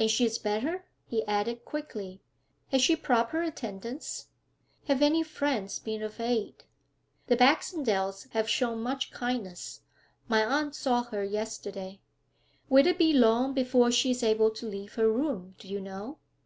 [0.00, 2.22] 'And she is better?' He added quickly,
[2.70, 4.28] 'Has she proper attendance?
[4.86, 6.64] Have any friends been of aid?'
[7.26, 9.82] 'The Baxendales have shown much kindness.
[10.26, 12.00] My aunt saw her yesterday.'
[12.70, 16.16] 'Will it be long before she is able to leave her room, do you know?'